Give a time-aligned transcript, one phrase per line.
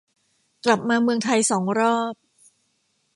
[0.65, 2.15] กลับมาเมืองไทยสองรอบ